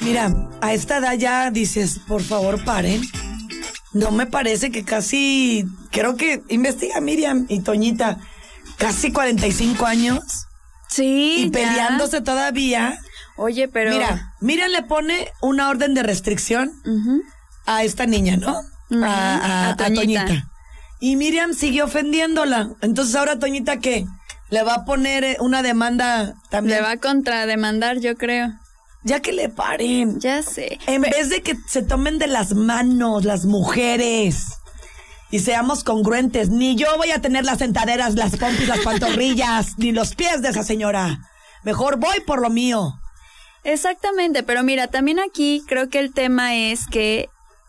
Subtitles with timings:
[0.00, 3.02] Mira, a esta edad ya dices, por favor, paren.
[3.92, 8.18] No me parece que casi, creo que investiga Miriam y Toñita,
[8.78, 10.22] casi 45 años
[10.88, 11.34] Sí.
[11.38, 11.50] y ya.
[11.52, 12.98] peleándose todavía.
[13.36, 13.90] Oye, pero.
[13.90, 16.70] Mira, Miriam le pone una orden de restricción
[17.66, 18.56] a esta niña, ¿no?
[19.04, 20.24] A, a- a a Toñita.
[20.26, 20.50] Toñita.
[21.00, 22.70] Y Miriam sigue ofendiéndola.
[22.82, 24.06] Entonces ahora Toñita qué?
[24.50, 26.78] Le va a poner eh, una demanda también.
[26.78, 28.52] Le va a contrademandar, yo creo.
[29.02, 30.20] Ya que le paren.
[30.20, 30.78] Ya sé.
[30.86, 34.58] En vez de que se tomen de las manos las mujeres
[35.30, 39.92] y seamos congruentes, ni yo voy a tener las sentaderas, las pompis, las pantorrillas, ni
[39.92, 41.20] los pies de esa señora.
[41.62, 42.94] Mejor voy por lo mío.
[43.62, 47.28] Exactamente, pero mira, también aquí creo que el tema es que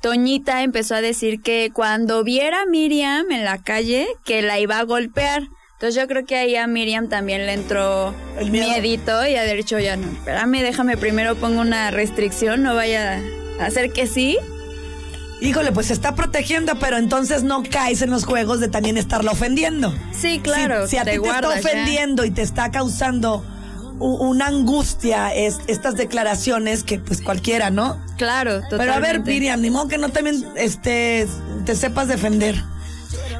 [0.00, 4.78] Toñita empezó a decir que cuando viera a Miriam en la calle, que la iba
[4.78, 5.42] a golpear.
[5.82, 8.68] Entonces yo creo que ahí a Miriam también le entró El miedo.
[8.68, 13.20] miedito y ha dicho, ya no, espérame, déjame primero pongo una restricción, no vaya
[13.58, 14.38] a hacer que sí.
[15.40, 19.32] Híjole, pues se está protegiendo, pero entonces no caes en los juegos de también estarla
[19.32, 19.92] ofendiendo.
[20.12, 21.48] Sí, claro, Si, si a ti te está ya.
[21.58, 23.44] ofendiendo y te está causando
[23.98, 28.00] una angustia es, estas declaraciones que pues cualquiera, ¿no?
[28.18, 28.76] Claro, totalmente.
[28.78, 31.26] Pero a ver, Miriam, ni modo que no también este,
[31.66, 32.54] te sepas defender.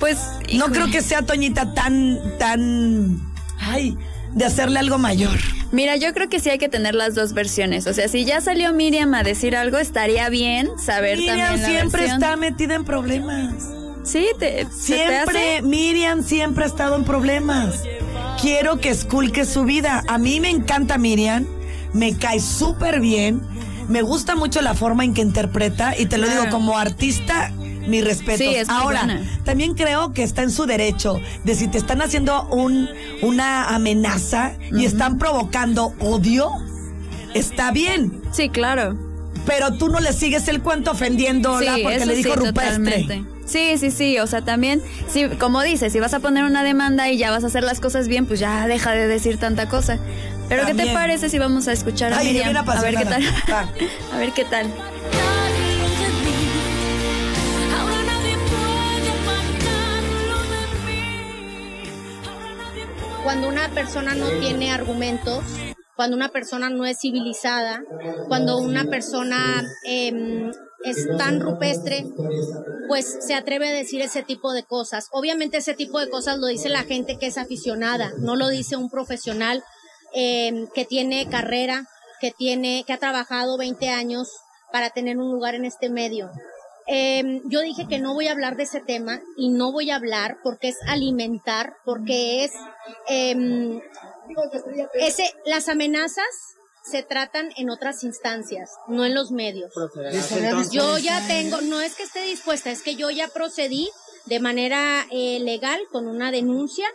[0.00, 0.18] Pues
[0.54, 3.20] No creo que sea Toñita tan, tan,
[3.58, 3.96] ay,
[4.32, 5.38] de hacerle algo mayor.
[5.72, 7.86] Mira, yo creo que sí hay que tener las dos versiones.
[7.86, 11.68] O sea, si ya salió Miriam a decir algo, estaría bien saber Miriam también la
[11.68, 12.22] siempre versión.
[12.22, 13.54] está metida en problemas.
[14.04, 15.62] Sí, te, ¿se te Siempre, hace?
[15.62, 17.82] Miriam siempre ha estado en problemas.
[18.40, 20.04] Quiero que esculque su vida.
[20.06, 21.44] A mí me encanta Miriam,
[21.92, 23.40] me cae súper bien,
[23.88, 26.42] me gusta mucho la forma en que interpreta y te lo Claro.
[26.42, 27.50] digo como artista.
[27.86, 28.38] Mi respeto.
[28.38, 29.40] Sí, es Ahora, buena.
[29.44, 32.88] también creo que está en su derecho de si te están haciendo un,
[33.22, 36.50] una amenaza y están provocando odio,
[37.34, 38.22] está bien.
[38.32, 38.96] Sí, claro.
[39.46, 43.02] Pero tú no le sigues el cuento ofendiéndola sí, porque le dijo sí, rupestre.
[43.02, 43.24] totalmente.
[43.46, 44.18] Sí, sí, sí.
[44.18, 47.44] O sea, también, sí, como dices, si vas a poner una demanda y ya vas
[47.44, 50.00] a hacer las cosas bien, pues ya deja de decir tanta cosa.
[50.48, 50.94] Pero ¿qué te También.
[50.94, 52.56] parece si vamos a escuchar a Ay, Miriam?
[52.68, 53.22] A ver qué tal.
[53.50, 53.68] Va.
[54.12, 54.66] a ver qué tal.
[63.26, 65.42] Cuando una persona no tiene argumentos,
[65.96, 67.82] cuando una persona no es civilizada,
[68.28, 70.52] cuando una persona em,
[70.84, 72.06] es tan rupestre,
[72.86, 75.08] pues se atreve a decir ese tipo de cosas.
[75.10, 78.76] Obviamente ese tipo de cosas lo dice la gente que es aficionada, no lo dice
[78.76, 79.64] un profesional
[80.14, 81.88] em, que tiene carrera,
[82.20, 84.30] que tiene, que ha trabajado 20 años
[84.70, 86.30] para tener un lugar en este medio.
[86.88, 89.96] Em, yo dije que no voy a hablar de ese tema y no voy a
[89.96, 92.52] hablar porque es alimentar, porque es
[93.08, 93.80] em,
[94.94, 96.24] ese, las amenazas
[96.84, 99.72] se tratan en otras instancias, no en los medios.
[100.70, 103.88] Yo ya tengo, no es que esté dispuesta, es que yo ya procedí
[104.26, 106.86] de manera eh, legal con una denuncia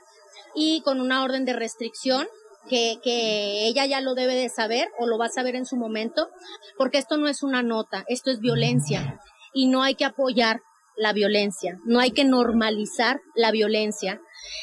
[0.55, 2.27] y con una orden de restricción
[2.69, 5.75] que, que ella ya lo debe de saber o lo va a saber en su
[5.75, 6.29] momento,
[6.77, 9.19] porque esto no es una nota, esto es violencia
[9.53, 10.61] y no hay que apoyar
[10.95, 14.21] la violencia, no hay que normalizar la violencia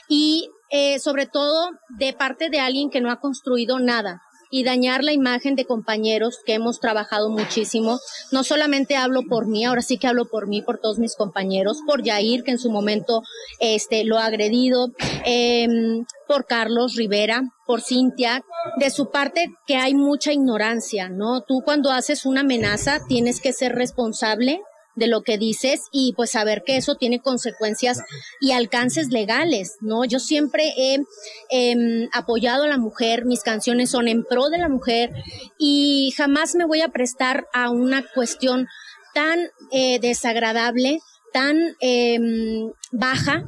[0.08, 5.04] y eh, sobre todo de parte de alguien que no ha construido nada y dañar
[5.04, 7.98] la imagen de compañeros que hemos trabajado muchísimo.
[8.32, 11.78] No solamente hablo por mí, ahora sí que hablo por mí, por todos mis compañeros,
[11.86, 13.22] por Yair, que en su momento
[13.60, 14.88] este, lo ha agredido,
[15.24, 18.42] em, por Carlos Rivera, por Cintia.
[18.78, 21.42] De su parte, que hay mucha ignorancia, ¿no?
[21.42, 24.62] Tú cuando haces una amenaza tienes que ser responsable
[24.98, 28.02] de lo que dices y pues saber que eso tiene consecuencias
[28.40, 30.04] y alcances legales, ¿no?
[30.04, 30.98] Yo siempre he
[31.50, 35.10] em, apoyado a la mujer, mis canciones son en pro de la mujer
[35.58, 38.68] y jamás me voy a prestar a una cuestión
[39.14, 39.38] tan
[39.70, 41.00] eh, desagradable,
[41.32, 43.44] tan em, baja.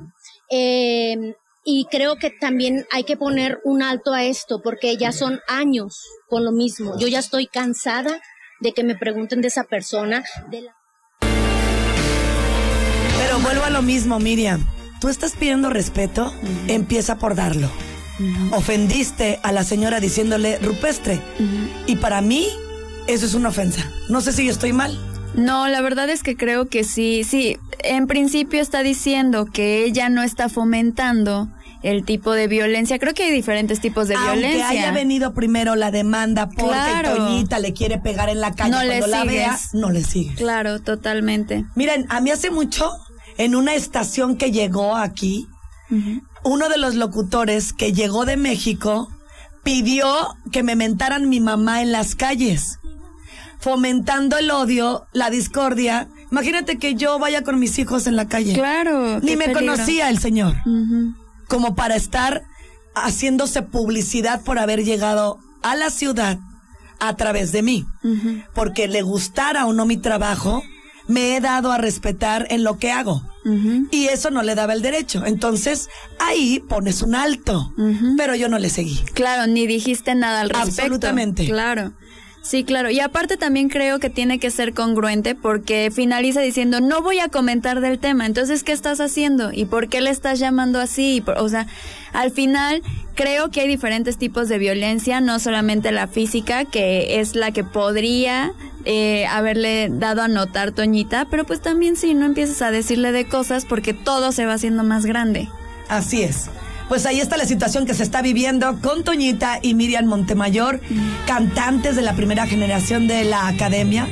[0.49, 5.41] em, y creo que también hay que poner un alto a esto porque ya son
[5.47, 6.99] años con lo mismo.
[6.99, 8.21] Yo ya estoy cansada
[8.61, 10.80] de que me pregunten de esa persona, de la
[13.43, 14.67] vuelvo a lo mismo, Miriam.
[15.01, 16.33] Tú estás pidiendo respeto,
[16.69, 17.71] empieza por darlo.
[18.53, 21.21] Ofendiste a la señora diciéndole rupestre.
[21.87, 22.47] Y para mí,
[23.07, 23.91] eso es una ofensa.
[24.09, 24.99] No sé si yo estoy mal.
[25.35, 27.57] No, la verdad es que creo que sí, sí.
[27.83, 31.49] En principio está diciendo que ella no está fomentando
[31.83, 32.99] el tipo de violencia.
[32.99, 34.69] Creo que hay diferentes tipos de Aunque violencia.
[34.69, 37.17] haya venido primero la demanda porque Claro.
[37.17, 40.35] Toñita le quiere pegar en la calle No le cuando la vea, no le sigue.
[40.35, 41.65] Claro, totalmente.
[41.75, 42.91] Miren, a mí hace mucho,
[43.41, 45.49] en una estación que llegó aquí,
[46.45, 49.09] uno de los locutores que llegó de México
[49.63, 52.79] pidió que me mentaran mi mamá en las calles.
[53.59, 56.09] fomentando el odio, la discordia.
[56.31, 58.55] Imagínate que yo vaya con mis hijos en la calle.
[58.55, 59.21] Claro.
[59.21, 59.73] Ni me peligro.
[59.73, 60.57] conocía el señor.
[61.49, 62.43] Como para estar
[62.95, 66.39] haciéndose publicidad por haber llegado a la ciudad
[67.01, 67.87] a través de mí.
[68.55, 70.63] Porque le gustara o no mi trabajo,
[71.11, 73.23] me he dado a respetar en lo que hago.
[73.91, 75.25] Y eso no le daba el derecho.
[75.25, 77.75] Entonces, ahí pones un alto.
[78.17, 79.01] Pero yo no le seguí.
[79.15, 80.83] Claro, ni dijiste nada al respecto.
[80.83, 81.47] Absolutamente.
[81.47, 81.93] Claro.
[82.43, 82.91] Sí, claro.
[82.91, 87.29] Y aparte también creo que tiene que ser congruente porque finaliza diciendo, no voy a
[87.29, 88.25] comentar del tema.
[88.25, 89.53] Entonces, ¿qué estás haciendo?
[89.53, 91.21] ¿Y por qué le estás llamando así?
[91.21, 91.67] Por- O sea,
[92.15, 92.83] al final
[93.15, 97.63] creo que hay diferentes tipos de violencia, no solamente la física, que es la que
[97.63, 98.53] podría
[98.87, 103.27] eh, haberle dado a notar Toñita, pero pues también si no empiezas a decirle de
[103.29, 105.51] cosas porque todo se va haciendo más grande.
[105.89, 106.49] Así es.
[106.91, 110.81] Pues ahí está la situación que se está viviendo con Toñita y Miriam Montemayor,
[111.25, 114.09] cantantes de la primera generación de la academia.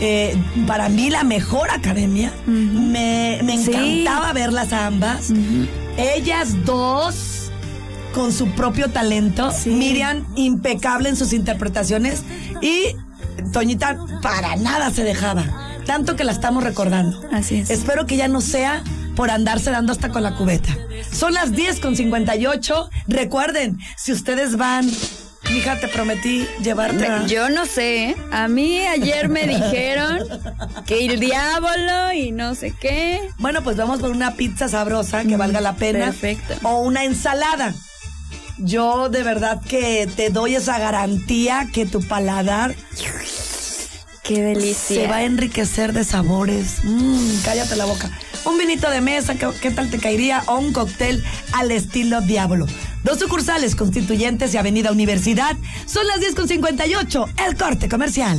[0.00, 2.32] Eh, para mí la mejor academia.
[2.46, 3.72] Me, me Sí.
[3.72, 5.32] encantaba verlas a ambas.
[5.98, 7.50] Ellas dos
[8.14, 9.50] con su propio talento.
[9.50, 9.70] Sí.
[9.70, 12.22] Miriam impecable en sus interpretaciones
[12.62, 12.94] y
[13.52, 15.44] Toñita para nada se dejaba.
[15.84, 17.20] Tanto que la estamos recordando.
[17.32, 17.70] Así es.
[17.70, 18.84] Espero que ya no sea
[19.20, 20.74] por andarse dando hasta con la cubeta.
[21.12, 22.88] Son las 10 con 58.
[23.06, 24.90] Recuerden, si ustedes van,
[25.52, 27.26] mija, te prometí llevarte a...
[27.26, 28.16] Yo no sé, ¿eh?
[28.32, 30.20] a mí ayer me dijeron
[30.86, 33.28] que el diablo y no sé qué.
[33.36, 36.06] Bueno, pues vamos por una pizza sabrosa que valga la pena.
[36.06, 36.54] perfecto.
[36.62, 37.74] O una ensalada.
[38.56, 42.74] Yo de verdad que te doy esa garantía que tu paladar
[44.22, 45.02] Qué delicia.
[45.02, 46.76] se va a enriquecer de sabores.
[46.84, 48.10] Mm, cállate la boca.
[48.44, 50.42] Un vinito de mesa, ¿qué, tal te caería?
[50.46, 51.22] O un cóctel
[51.52, 52.66] al estilo Diablo.
[53.04, 55.56] Dos sucursales constituyentes y Avenida Universidad.
[55.86, 57.26] Son las 10 con 58.
[57.46, 58.38] El corte comercial.